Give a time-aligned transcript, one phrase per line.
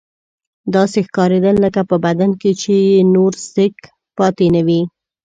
[0.75, 3.75] داسې ښکارېدل لکه په بدن کې چې یې نور سېک
[4.17, 4.81] پاتې نه وي.